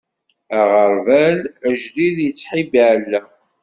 [0.59, 3.29] Aɣerbal ajdid, yettḥibbi aɛellaq.